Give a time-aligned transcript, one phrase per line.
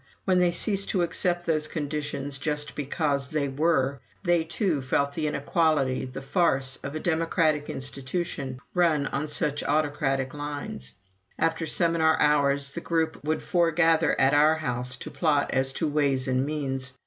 [0.25, 5.27] When they ceased to accept those conditions just because they were, they, too, felt the
[5.27, 10.93] inequality, the farce, of a democratic institution run on such autocratic lines.
[11.37, 16.27] After seminar hours the group would foregather at our house to plot as to ways
[16.27, 16.93] and means.